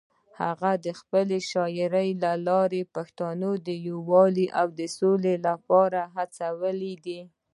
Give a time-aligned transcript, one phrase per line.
[0.41, 7.21] هغه د خپلې شاعرۍ له لارې پښتانه د یووالي او سولې لپاره هڅولي دي.